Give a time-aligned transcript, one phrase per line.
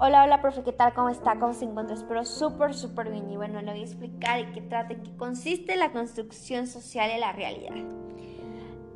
[0.00, 0.94] Hola, hola, profe, ¿qué tal?
[0.94, 1.40] ¿Cómo está?
[1.40, 1.96] ¿Cómo se encuentra?
[1.96, 3.28] Espero súper, súper bien.
[3.32, 7.10] Y bueno, le voy a explicar en qué trata, en qué consiste la construcción social
[7.10, 7.74] de la realidad.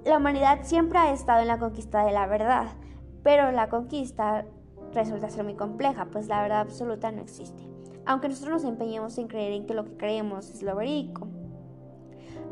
[0.04, 2.66] La humanidad siempre ha estado en la conquista de la verdad,
[3.24, 4.44] pero la conquista
[4.94, 7.64] resulta ser muy compleja, pues la verdad absoluta no existe.
[8.06, 11.26] Aunque nosotros nos empeñemos en creer en que lo que creemos es lo verídico.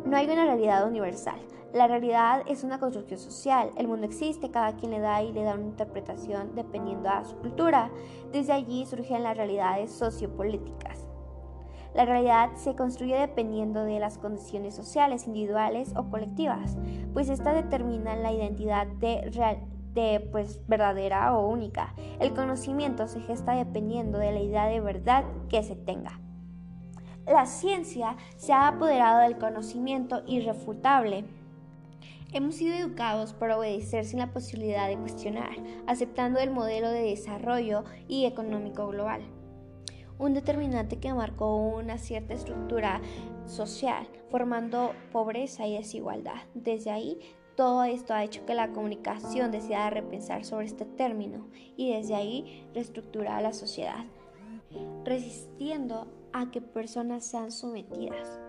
[0.05, 1.39] No hay una realidad universal.
[1.73, 3.71] La realidad es una construcción social.
[3.77, 7.37] El mundo existe, cada quien le da y le da una interpretación dependiendo a su
[7.37, 7.91] cultura.
[8.33, 11.07] Desde allí surgen las realidades sociopolíticas.
[11.95, 16.77] La realidad se construye dependiendo de las condiciones sociales, individuales o colectivas,
[17.13, 19.29] pues estas determinan la identidad de,
[19.93, 21.95] de pues, verdadera o única.
[22.21, 26.21] El conocimiento se gesta dependiendo de la idea de verdad que se tenga.
[27.27, 31.25] La ciencia se ha apoderado del conocimiento irrefutable
[32.33, 35.51] Hemos sido educados para obedecer sin la posibilidad de cuestionar,
[35.89, 39.23] aceptando el modelo de desarrollo y económico global.
[40.17, 43.01] Un determinante que marcó una cierta estructura
[43.47, 46.43] social, formando pobreza y desigualdad.
[46.55, 47.19] Desde ahí,
[47.57, 52.65] todo esto ha hecho que la comunicación decida repensar sobre este término y desde ahí
[52.73, 54.05] reestructurar la sociedad,
[55.05, 58.41] resistiendo a que personas sean sometidas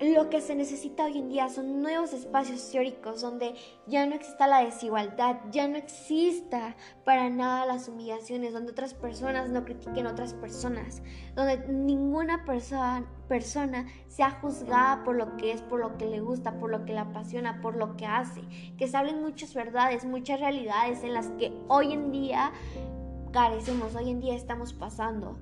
[0.00, 3.54] lo que se necesita hoy en día son nuevos espacios teóricos donde
[3.86, 9.50] ya no exista la desigualdad, ya no exista para nada las humillaciones, donde otras personas
[9.50, 11.02] no critiquen a otras personas,
[11.34, 16.58] donde ninguna persona, persona sea juzgada por lo que es, por lo que le gusta,
[16.60, 18.42] por lo que le apasiona, por lo que hace,
[18.76, 22.52] que se hablen muchas verdades, muchas realidades en las que hoy en día
[23.32, 25.38] carecemos, hoy en día estamos pasando.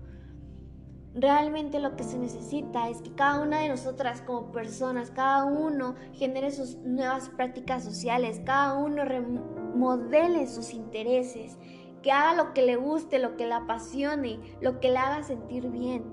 [1.19, 5.95] Realmente lo que se necesita es que cada una de nosotras como personas, cada uno
[6.13, 11.57] genere sus nuevas prácticas sociales, cada uno remodele sus intereses,
[12.03, 15.71] que haga lo que le guste, lo que le apasione, lo que le haga sentir
[15.71, 16.05] bien,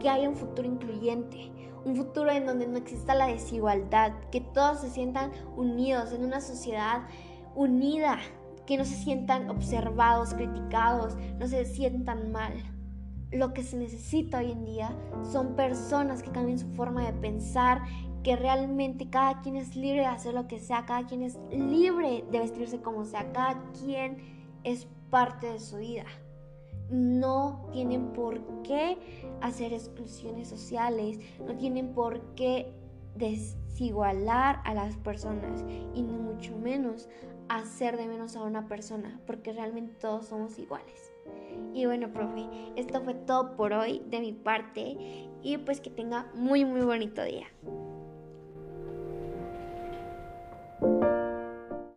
[0.00, 1.52] que haya un futuro incluyente,
[1.84, 6.40] un futuro en donde no exista la desigualdad, que todos se sientan unidos en una
[6.40, 7.02] sociedad
[7.54, 8.20] unida,
[8.64, 12.54] que no se sientan observados, criticados, no se sientan mal
[13.32, 14.96] lo que se necesita hoy en día
[15.30, 17.82] son personas que cambien su forma de pensar,
[18.22, 22.24] que realmente cada quien es libre de hacer lo que sea, cada quien es libre
[22.30, 24.18] de vestirse como sea, cada quien
[24.64, 26.06] es parte de su vida.
[26.90, 28.98] No tienen por qué
[29.40, 32.72] hacer exclusiones sociales, no tienen por qué
[33.16, 37.08] desigualar a las personas y ni mucho menos
[37.48, 41.15] hacer de menos a una persona, porque realmente todos somos iguales.
[41.74, 44.96] Y bueno, profe, esto fue todo por hoy de mi parte
[45.42, 47.46] y pues que tenga muy muy bonito día.